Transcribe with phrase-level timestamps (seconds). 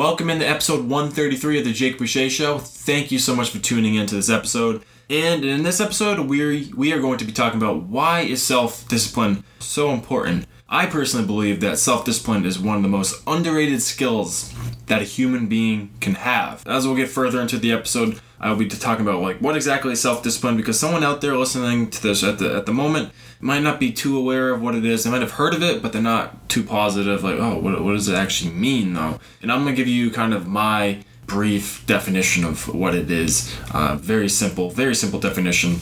[0.00, 2.56] welcome into episode 133 of the Jake Boucher Show.
[2.56, 4.82] Thank you so much for tuning into this episode.
[5.10, 9.44] And in this episode, we're, we are going to be talking about why is self-discipline
[9.58, 10.46] so important.
[10.70, 14.54] I personally believe that self-discipline is one of the most underrated skills
[14.86, 16.66] that a human being can have.
[16.66, 19.92] As we'll get further into the episode, I will be talking about like what exactly
[19.92, 23.62] is self-discipline because someone out there listening to this at the at the moment might
[23.62, 25.04] not be too aware of what it is.
[25.04, 27.22] They might have heard of it, but they're not too positive.
[27.22, 29.20] Like, oh, what, what does it actually mean though?
[29.42, 33.54] And I'm gonna give you kind of my brief definition of what it is.
[33.72, 35.76] Uh, very simple, very simple definition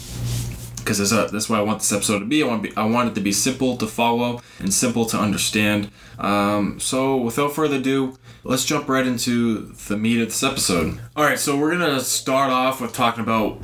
[0.88, 2.42] because that's, that's what I want this episode to be.
[2.42, 5.90] I want be, I want it to be simple to follow and simple to understand.
[6.18, 10.98] Um, so without further ado, let's jump right into the meat of this episode.
[11.14, 13.62] All right, so we're gonna start off with talking about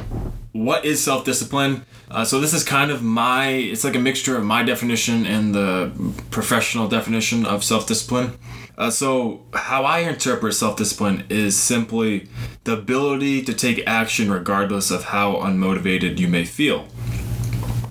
[0.53, 1.87] what is self-discipline.
[2.11, 5.55] Uh, so this is kind of my it's like a mixture of my definition and
[5.55, 5.91] the
[6.31, 8.33] professional definition of self-discipline.
[8.77, 12.29] Uh, so how I interpret self-discipline is simply
[12.65, 16.89] the ability to take action regardless of how unmotivated you may feel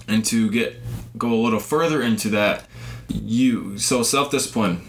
[0.07, 0.79] and to get
[1.17, 2.65] go a little further into that
[3.09, 4.81] you so self-discipline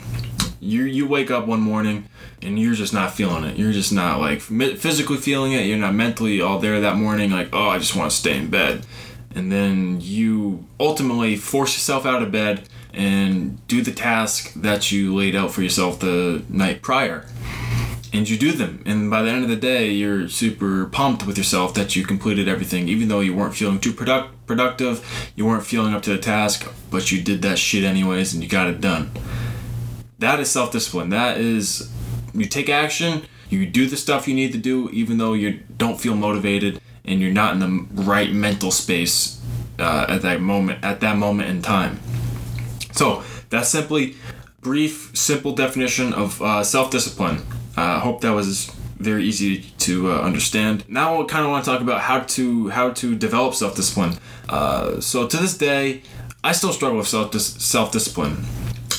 [0.64, 2.08] you you wake up one morning
[2.42, 3.56] and you're just not feeling it.
[3.56, 5.66] You're just not like physically feeling it.
[5.66, 8.48] You're not mentally all there that morning like oh i just want to stay in
[8.48, 8.86] bed.
[9.34, 15.14] And then you ultimately force yourself out of bed and do the task that you
[15.14, 17.26] laid out for yourself the night prior
[18.14, 18.80] and you do them.
[18.86, 22.48] And by the end of the day you're super pumped with yourself that you completed
[22.48, 22.88] everything.
[22.88, 26.72] Even though you weren't feeling too product- productive you weren't feeling up to the task
[26.90, 29.10] but you did that shit anyways and you got it done.
[30.20, 31.10] That is self-discipline.
[31.10, 31.90] That is
[32.32, 36.00] you take action you do the stuff you need to do even though you don't
[36.00, 39.40] feel motivated and you're not in the right mental space
[39.80, 41.98] uh, at that moment at that moment in time.
[42.92, 44.14] So that's simply
[44.60, 47.42] brief simple definition of uh, self-discipline
[47.76, 48.66] I uh, hope that was
[48.98, 50.84] very easy to uh, understand.
[50.88, 54.14] Now I kind of want to talk about how to how to develop self discipline.
[54.48, 56.02] Uh, so to this day,
[56.42, 58.44] I still struggle with self self discipline.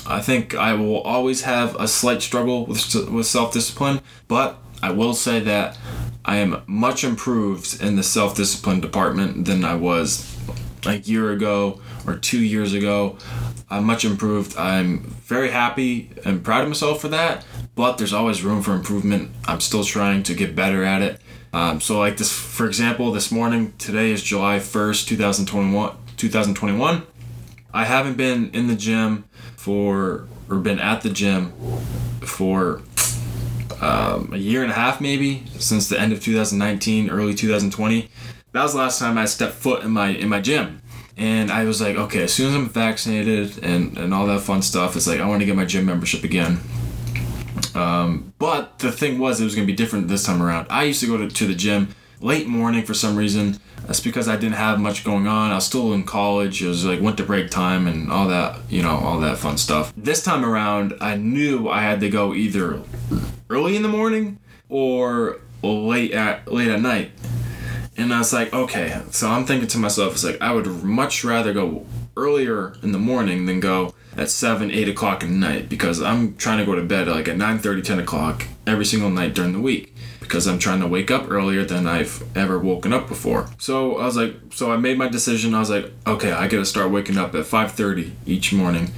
[0.08, 4.92] I think I will always have a slight struggle with with self discipline, but I
[4.92, 5.78] will say that
[6.26, 10.36] I am much improved in the self discipline department than I was
[10.86, 13.18] a year ago or two years ago.
[13.70, 14.56] I'm much improved.
[14.58, 17.44] I'm very happy and proud of myself for that
[17.76, 19.32] but there's always room for improvement.
[19.46, 21.22] I'm still trying to get better at it.
[21.54, 25.96] Um, so, like this, for example, this morning, today is July 1st, 2021.
[26.18, 27.04] 2021.
[27.74, 29.26] I haven't been in the gym
[29.58, 31.52] for, or been at the gym
[32.22, 32.82] for
[33.82, 38.10] um, a year and a half, maybe since the end of 2019, early 2020.
[38.54, 40.82] That was the last time I stepped foot in my in my gym.
[41.18, 44.62] And I was like, okay, as soon as I'm vaccinated and, and all that fun
[44.62, 46.60] stuff, it's like I want to get my gym membership again.
[47.76, 50.68] Um, but the thing was, it was going to be different this time around.
[50.70, 53.60] I used to go to, to the gym late morning for some reason.
[53.86, 55.52] That's because I didn't have much going on.
[55.52, 56.64] I was still in college.
[56.64, 59.94] It was like winter break time and all that, you know, all that fun stuff.
[59.96, 62.82] This time around, I knew I had to go either
[63.50, 67.12] early in the morning or late at late at night.
[67.98, 69.02] And I was like, okay.
[69.12, 71.86] So I'm thinking to myself, it's like I would much rather go
[72.18, 76.60] earlier in the morning than go at 7 8 o'clock at night because i'm trying
[76.60, 79.60] to go to bed like at 9 30 10 o'clock every single night during the
[79.60, 83.48] week because i'm trying to wake up earlier than i've ever woken up before.
[83.58, 85.54] So i was like so i made my decision.
[85.54, 88.92] I was like okay i gotta start waking up at 5.30 each morning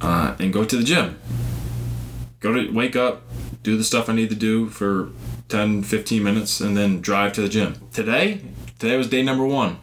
[0.00, 1.18] uh, and go to the gym.
[2.40, 3.22] Go to wake up
[3.62, 5.10] do the stuff i need to do for
[5.48, 7.76] 10 15 minutes and then drive to the gym.
[7.92, 8.42] Today
[8.78, 9.78] today was day number one.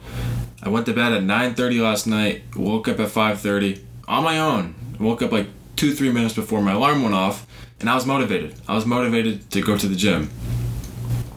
[0.63, 2.43] I went to bed at 9:30 last night.
[2.55, 3.79] Woke up at 5:30
[4.11, 4.75] on my own.
[4.99, 7.47] Woke up like two three minutes before my alarm went off,
[7.79, 8.53] and I was motivated.
[8.67, 10.29] I was motivated to go to the gym,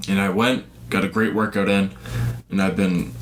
[0.09, 1.93] and I went, got a great workout in,
[2.51, 3.12] and I've been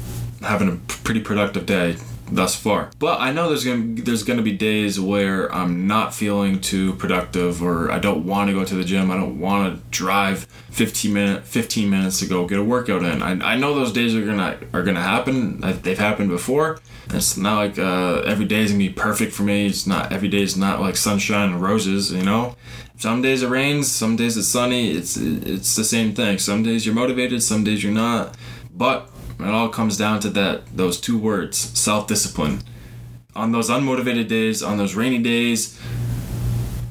[0.41, 1.97] having a pretty productive day
[2.34, 2.91] thus far.
[2.98, 7.62] But I know there's gonna there's gonna be days where I'm not feeling too productive,
[7.62, 9.10] or I don't want to go to the gym.
[9.10, 13.22] I don't want to drive 15 minute 15 minutes to go get a workout in.
[13.22, 15.60] I, I know those days are gonna are gonna happen.
[15.83, 16.80] They've happened before.
[17.10, 19.66] It's not like uh, every day is gonna be perfect for me.
[19.66, 22.12] It's not every day is not like sunshine and roses.
[22.12, 22.57] You know,
[22.97, 24.92] some days it rains, some days it's sunny.
[24.92, 26.39] It's it's the same thing.
[26.39, 28.36] Some days you're motivated, some days you're not.
[28.74, 29.10] But
[29.44, 32.62] it all comes down to that those two words, self-discipline.
[33.34, 35.78] On those unmotivated days, on those rainy days,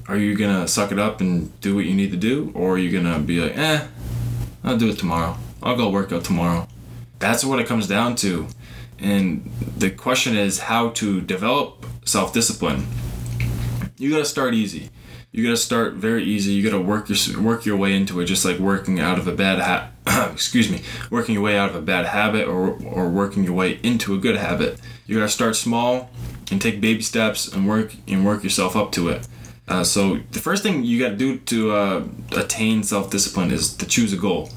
[0.07, 2.77] are you gonna suck it up and do what you need to do, or are
[2.77, 3.88] you gonna be like, eh,
[4.63, 5.38] I'll do it tomorrow.
[5.62, 6.68] I'll go work out tomorrow.
[7.19, 8.48] That's what it comes down to.
[9.00, 12.86] And the question is how to develop self-discipline.
[13.97, 14.89] You gotta start easy.
[15.31, 16.51] You gotta start very easy.
[16.51, 19.31] You gotta work your work your way into it, just like working out of a
[19.31, 23.45] bad ha- excuse me, working your way out of a bad habit or or working
[23.45, 24.78] your way into a good habit.
[25.07, 26.10] You gotta start small
[26.51, 29.25] and take baby steps and work and work yourself up to it.
[29.69, 32.04] Uh, so the first thing you gotta do to uh,
[32.36, 34.50] attain self discipline is to choose a goal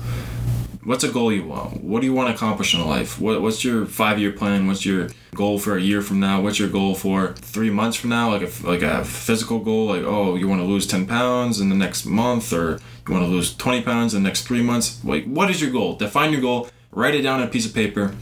[0.85, 1.83] what's a goal you want?
[1.83, 3.21] What do you want to accomplish in life?
[3.21, 4.67] What, what's your five year plan?
[4.67, 6.41] What's your goal for a year from now?
[6.41, 8.31] What's your goal for three months from now?
[8.31, 11.69] Like a, like a physical goal, like, oh, you want to lose 10 pounds in
[11.69, 15.03] the next month or you want to lose 20 pounds in the next three months?
[15.05, 15.97] Like, what is your goal?
[15.97, 18.15] Define your goal, write it down on a piece of paper,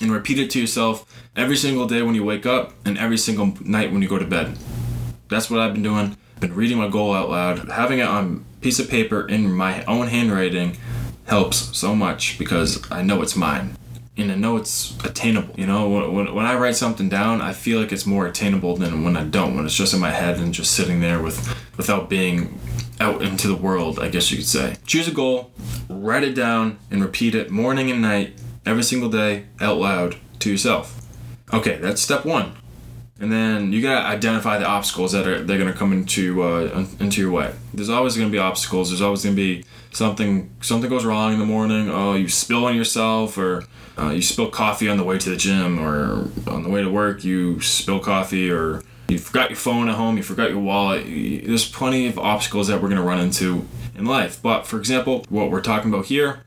[0.00, 3.54] and repeat it to yourself every single day when you wake up and every single
[3.60, 4.56] night when you go to bed.
[5.28, 6.16] That's what I've been doing.
[6.38, 10.08] Been reading my goal out loud, having it on piece of paper in my own
[10.08, 10.76] handwriting
[11.26, 13.76] helps so much because I know it's mine
[14.16, 15.54] and I know it's attainable.
[15.58, 19.04] You know, when, when I write something down, I feel like it's more attainable than
[19.04, 22.08] when I don't, when it's just in my head and just sitting there with without
[22.08, 22.58] being
[22.98, 24.76] out into the world, I guess you could say.
[24.86, 25.50] Choose a goal,
[25.88, 28.34] write it down, and repeat it morning and night,
[28.64, 31.02] every single day, out loud to yourself.
[31.52, 32.56] Okay, that's step one.
[33.18, 37.20] And then you gotta identify the obstacles that are they're gonna come into uh, into
[37.20, 37.52] your way.
[37.72, 38.90] There's always gonna be obstacles.
[38.90, 41.88] There's always gonna be something something goes wrong in the morning.
[41.90, 43.64] Oh, you spill on yourself, or
[43.98, 46.90] uh, you spill coffee on the way to the gym, or on the way to
[46.90, 51.04] work you spill coffee, or you forgot your phone at home, you forgot your wallet.
[51.06, 53.66] There's plenty of obstacles that we're gonna run into
[53.96, 54.40] in life.
[54.42, 56.40] But for example, what we're talking about here,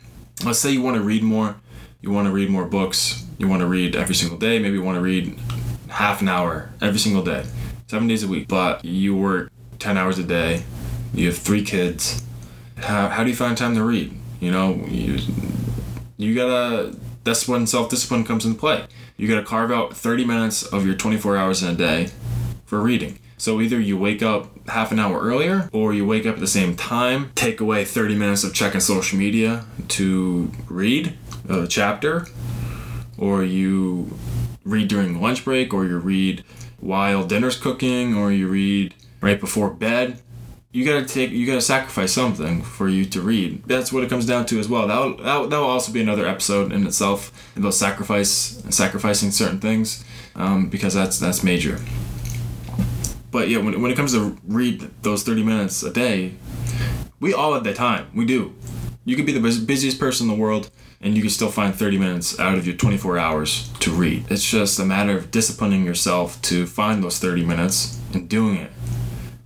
[0.45, 1.55] let's say you want to read more,
[2.01, 4.83] you want to read more books, you want to read every single day, maybe you
[4.83, 5.39] want to read
[5.87, 7.45] half an hour every single day,
[7.87, 8.47] seven days a week.
[8.47, 10.63] But you work ten hours a day,
[11.13, 12.23] you have three kids
[12.81, 14.13] how, how do you find time to read?
[14.39, 15.19] You know, you,
[16.17, 18.85] you gotta, that's when self discipline comes into play.
[19.17, 22.09] You gotta carve out 30 minutes of your 24 hours in a day
[22.65, 23.19] for reading.
[23.37, 26.47] So either you wake up half an hour earlier or you wake up at the
[26.47, 31.17] same time, take away 30 minutes of checking social media to read
[31.47, 32.27] a chapter,
[33.17, 34.17] or you
[34.63, 36.43] read during lunch break, or you read
[36.79, 40.21] while dinner's cooking, or you read right before bed
[40.71, 43.63] you gotta take you gotta sacrifice something for you to read.
[43.65, 44.87] That's what it comes down to as well.
[44.87, 45.17] That'll
[45.47, 50.03] that will also be another episode in itself about sacrifice sacrificing certain things
[50.35, 51.79] um, because that's that's major.
[53.31, 56.33] But yeah when, when it comes to read those 30 minutes a day
[57.19, 58.07] we all have that time.
[58.13, 58.53] We do.
[59.05, 60.69] You could be the busiest person in the world
[61.01, 64.25] and you can still find 30 minutes out of your 24 hours to read.
[64.29, 68.71] It's just a matter of disciplining yourself to find those 30 minutes and doing it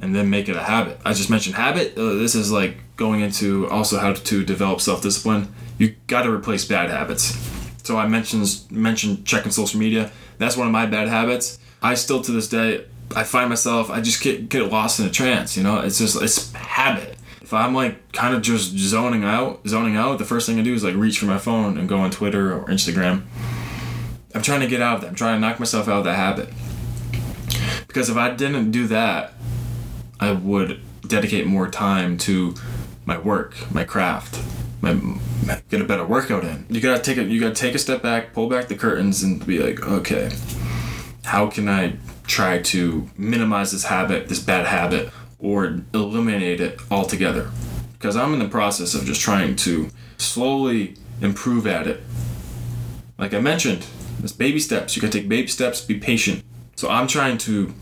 [0.03, 0.99] and then make it a habit.
[1.05, 1.97] I just mentioned habit.
[1.97, 5.53] Uh, this is like going into also how to develop self discipline.
[5.77, 7.37] You got to replace bad habits.
[7.83, 10.11] So I mentioned mentioned checking social media.
[10.37, 11.59] That's one of my bad habits.
[11.81, 12.85] I still to this day
[13.15, 15.55] I find myself I just get get lost in a trance.
[15.57, 17.17] You know, it's just it's habit.
[17.41, 20.73] If I'm like kind of just zoning out, zoning out, the first thing I do
[20.73, 23.23] is like reach for my phone and go on Twitter or Instagram.
[24.33, 25.07] I'm trying to get out of that.
[25.09, 26.49] I'm trying to knock myself out of that habit.
[27.87, 29.33] Because if I didn't do that,
[30.19, 32.55] I would dedicate more time to
[33.05, 34.41] my work, my craft,
[34.81, 34.93] my,
[35.69, 36.65] get a better workout in.
[36.69, 37.27] You gotta take it.
[37.27, 40.31] You gotta take a step back, pull back the curtains, and be like, okay,
[41.23, 47.49] how can I try to minimize this habit, this bad habit, or eliminate it altogether?
[47.93, 52.01] Because I'm in the process of just trying to slowly improve at it.
[53.17, 53.85] Like I mentioned,
[54.21, 54.95] it's baby steps.
[54.95, 55.81] You gotta take baby steps.
[55.81, 56.43] Be patient.
[56.75, 57.73] So I'm trying to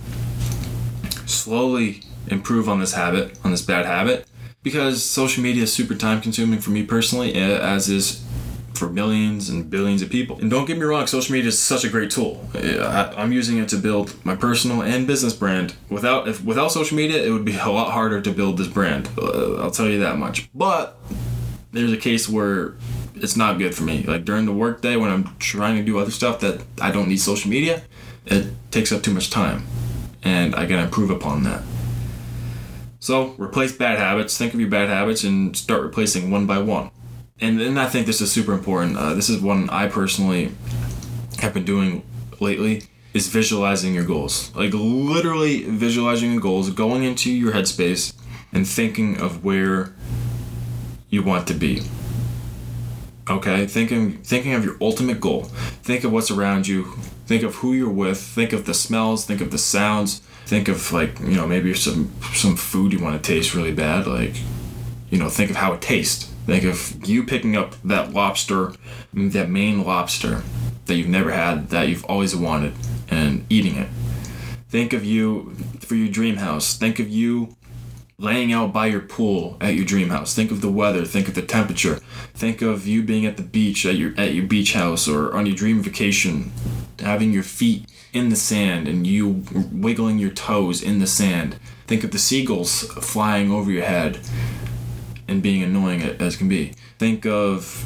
[1.26, 4.28] slowly improve on this habit, on this bad habit,
[4.64, 8.24] because social media is super time consuming for me personally, as is
[8.74, 10.40] for millions and billions of people.
[10.40, 12.44] And don't get me wrong, social media is such a great tool.
[12.56, 15.76] I'm using it to build my personal and business brand.
[15.90, 19.08] Without if without social media, it would be a lot harder to build this brand.
[19.18, 20.50] Uh, I'll tell you that much.
[20.54, 20.98] But
[21.72, 22.74] there's a case where
[23.16, 24.04] it's not good for me.
[24.04, 27.18] Like during the workday when I'm trying to do other stuff that I don't need
[27.18, 27.84] social media,
[28.26, 29.68] it takes up too much time.
[30.24, 31.62] And I gotta improve upon that.
[33.02, 34.38] So replace bad habits.
[34.38, 36.92] Think of your bad habits and start replacing one by one.
[37.40, 38.96] And then I think this is super important.
[38.96, 40.52] Uh, this is one I personally
[41.40, 42.04] have been doing
[42.40, 42.84] lately
[43.16, 44.56] is visualizing your goals.
[44.56, 48.14] Like literally visualizing your goals, going into your headspace
[48.54, 49.96] and thinking of where
[51.10, 51.82] you want to be.
[53.28, 55.46] Okay, thinking thinking of your ultimate goal.
[55.82, 56.84] Think of what's around you.
[57.26, 58.22] Think of who you're with.
[58.22, 59.26] Think of the smells.
[59.26, 63.22] Think of the sounds think of like you know maybe some some food you want
[63.22, 64.36] to taste really bad like
[65.10, 68.74] you know think of how it tastes think of you picking up that lobster
[69.14, 70.44] that Maine lobster
[70.86, 72.74] that you've never had that you've always wanted
[73.10, 73.90] and eating it
[74.70, 77.56] think of you for your dream house think of you
[78.22, 80.34] laying out by your pool at your dream house.
[80.36, 81.96] Think of the weather, think of the temperature.
[82.34, 85.46] Think of you being at the beach at your at your beach house or on
[85.48, 86.52] your dream vacation,
[87.00, 91.58] having your feet in the sand and you wiggling your toes in the sand.
[91.88, 94.20] Think of the seagulls flying over your head
[95.28, 96.74] and being annoying as can be.
[97.00, 97.86] Think of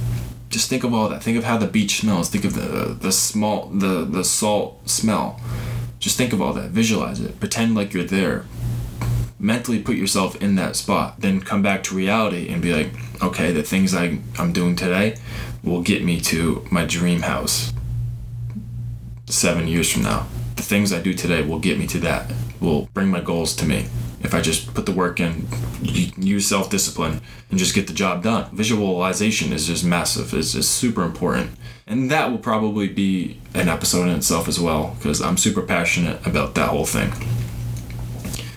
[0.49, 1.21] just think of all that.
[1.21, 2.29] Think of how the beach smells.
[2.29, 5.39] Think of the the small the the salt smell.
[5.99, 6.71] Just think of all that.
[6.71, 7.39] Visualize it.
[7.39, 8.45] Pretend like you're there.
[9.39, 11.19] Mentally put yourself in that spot.
[11.19, 12.91] Then come back to reality and be like,
[13.21, 15.17] okay, the things I, I'm doing today
[15.63, 17.73] will get me to my dream house
[19.27, 20.27] seven years from now.
[20.55, 23.65] The things I do today will get me to that, will bring my goals to
[23.65, 23.87] me.
[24.21, 25.47] If I just put the work in,
[25.81, 28.55] use self discipline, and just get the job done.
[28.55, 31.51] Visualization is just massive, it's just super important.
[31.85, 36.25] And that will probably be an episode in itself as well, because I'm super passionate
[36.25, 37.11] about that whole thing.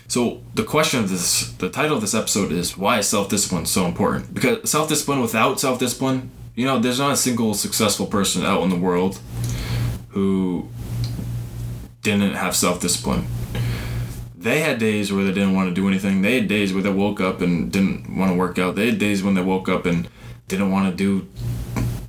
[0.07, 3.85] So the question of this, the title of this episode is why is self-discipline so
[3.85, 4.33] important?
[4.33, 8.77] Because self-discipline without self-discipline, you know, there's not a single successful person out in the
[8.77, 9.21] world
[10.19, 10.69] who
[12.03, 13.25] didn't have self-discipline.
[14.37, 16.23] They had days where they didn't want to do anything.
[16.23, 18.75] They had days where they woke up and didn't want to work out.
[18.75, 20.09] They had days when they woke up and
[20.49, 21.29] didn't want to do,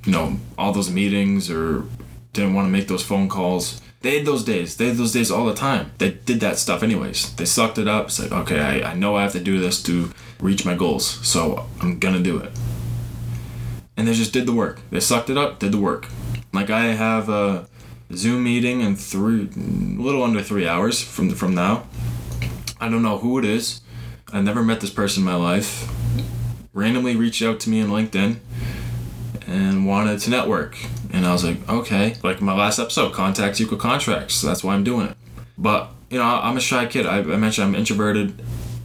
[0.04, 1.84] you know, all those meetings or
[2.32, 3.80] didn't want to make those phone calls.
[4.02, 4.76] They had those days.
[4.76, 5.92] They had those days all the time.
[5.98, 7.34] They did that stuff anyways.
[7.36, 8.18] They sucked it up.
[8.18, 11.66] Like, okay, I, I know I have to do this to reach my goals, so
[11.80, 12.50] I'm gonna do it.
[13.96, 14.80] And they just did the work.
[14.90, 16.08] They sucked it up, did the work.
[16.52, 17.68] Like I have a
[18.14, 21.86] Zoom meeting in three, a little under three hours from from now.
[22.80, 23.82] I don't know who it is.
[24.32, 25.88] I never met this person in my life.
[26.72, 28.36] Randomly reached out to me on LinkedIn
[29.46, 30.76] and wanted to network.
[31.12, 32.16] And I was like, okay.
[32.22, 34.34] Like my last episode, contacts equal contracts.
[34.34, 35.16] So that's why I'm doing it.
[35.58, 37.06] But, you know, I'm a shy kid.
[37.06, 38.42] I, I mentioned I'm introverted.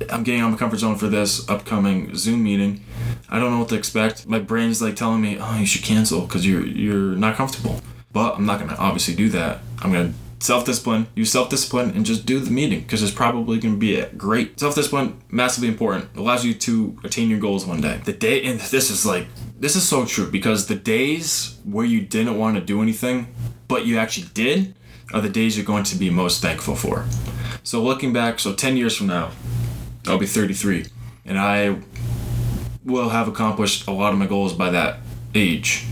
[0.10, 2.84] I'm getting out of my comfort zone for this upcoming Zoom meeting.
[3.30, 4.28] I don't know what to expect.
[4.28, 7.82] My brain's like telling me, oh, you should cancel because you're, you're not comfortable.
[8.16, 9.60] But I'm not going to obviously do that.
[9.82, 13.12] I'm going to self discipline, use self discipline, and just do the meeting because it's
[13.12, 15.22] probably going to be a great self discipline.
[15.30, 16.16] Massively important.
[16.16, 18.00] Allows you to attain your goals one day.
[18.06, 19.28] The day, and this is like,
[19.60, 23.36] this is so true because the days where you didn't want to do anything,
[23.68, 24.76] but you actually did,
[25.14, 27.06] are the days you're going to be most thankful for.
[27.64, 29.32] So looking back, so 10 years from now,
[30.08, 30.86] I'll be 33,
[31.26, 31.80] and I
[32.86, 35.00] will have accomplished a lot of my goals by that
[35.34, 35.86] age.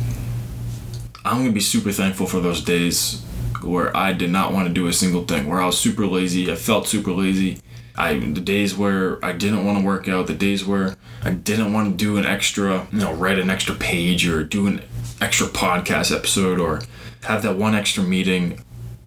[1.26, 3.24] I'm gonna be super thankful for those days
[3.62, 6.52] where I did not want to do a single thing, where I was super lazy,
[6.52, 7.60] I felt super lazy.
[7.96, 11.72] I the days where I didn't want to work out, the days where I didn't
[11.72, 14.82] want to do an extra, you know, write an extra page or do an
[15.22, 16.82] extra podcast episode or
[17.24, 18.60] have that one extra meeting.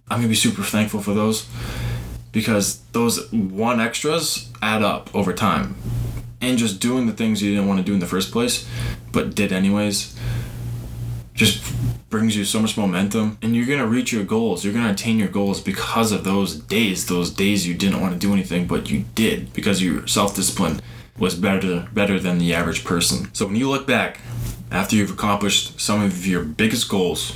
[0.09, 1.47] I'm gonna be super thankful for those
[2.31, 5.75] because those one extras add up over time.
[6.39, 8.67] And just doing the things you didn't want to do in the first place,
[9.11, 10.15] but did anyways,
[11.33, 11.63] just
[12.09, 14.63] brings you so much momentum and you're gonna reach your goals.
[14.63, 18.19] You're gonna attain your goals because of those days those days you didn't want to
[18.19, 20.79] do anything but you did because your self-discipline
[21.17, 23.33] was better better than the average person.
[23.33, 24.19] So when you look back
[24.71, 27.35] after you've accomplished some of your biggest goals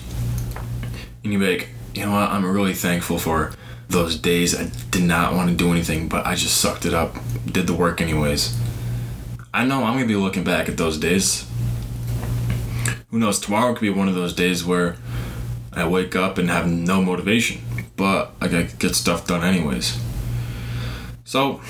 [1.23, 2.29] and you like you know what?
[2.29, 3.51] I'm really thankful for
[3.89, 4.57] those days.
[4.57, 7.73] I did not want to do anything but i just sucked it up did the
[7.73, 8.57] work anyways.
[9.53, 11.50] I know i'm gonna be looking back at those days
[13.11, 13.39] who knows?
[13.39, 14.95] Tomorrow could be one of those days where
[15.73, 17.61] I wake up and have no motivation,
[17.97, 19.99] but I gotta get stuff done anyways.
[21.25, 21.61] So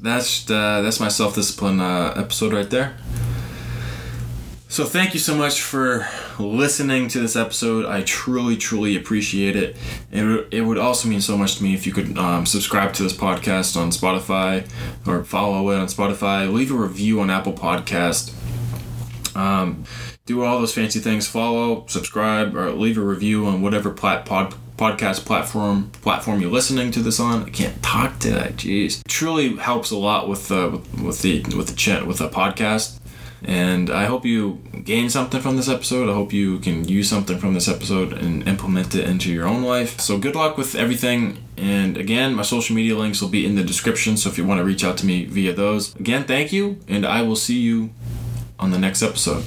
[0.00, 2.96] that's uh, that's my self discipline uh, episode right there.
[4.68, 7.86] So thank you so much for listening to this episode.
[7.86, 9.76] I truly, truly appreciate it.
[10.10, 13.04] It, it would also mean so much to me if you could um, subscribe to
[13.04, 14.68] this podcast on Spotify
[15.06, 16.52] or follow it on Spotify.
[16.52, 18.34] Leave a review on Apple Podcast
[19.36, 19.84] um,
[20.26, 21.26] do all those fancy things.
[21.26, 26.90] Follow, subscribe, or leave a review on whatever plat- pod- podcast platform platform you're listening
[26.90, 27.44] to this on.
[27.44, 28.52] I can't talk today.
[28.56, 32.18] Jeez, it truly helps a lot with uh, with, with the with the chat with
[32.18, 33.00] the podcast.
[33.46, 36.08] And I hope you gain something from this episode.
[36.08, 39.62] I hope you can use something from this episode and implement it into your own
[39.62, 40.00] life.
[40.00, 41.44] So good luck with everything.
[41.58, 44.16] And again, my social media links will be in the description.
[44.16, 46.78] So if you want to reach out to me via those, again, thank you.
[46.88, 47.90] And I will see you
[48.58, 49.44] on the next episode.